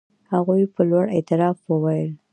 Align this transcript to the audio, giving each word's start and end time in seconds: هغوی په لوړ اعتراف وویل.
هغوی 0.31 0.63
په 0.73 0.81
لوړ 0.89 1.05
اعتراف 1.15 1.57
وویل. 1.71 2.11